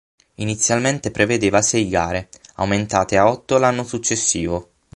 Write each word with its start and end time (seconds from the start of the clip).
Inizialmente 0.37 1.11
prevedeva 1.11 1.61
sei 1.61 1.87
gare, 1.87 2.29
aumentate 2.55 3.17
a 3.17 3.29
otto 3.29 3.59
l'anno 3.59 3.83
successivo. 3.83 4.71